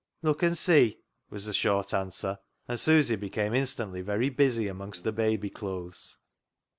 "Look 0.23 0.41
and 0.41 0.57
see," 0.57 0.97
was 1.29 1.45
the 1.45 1.53
short 1.53 1.93
answer, 1.93 2.39
and 2.67 2.79
Susy 2.79 3.15
became 3.15 3.53
instantly 3.53 4.01
very 4.01 4.31
busy 4.31 4.67
amongst 4.67 5.03
the 5.03 5.11
baby 5.11 5.51
clothes. 5.51 6.17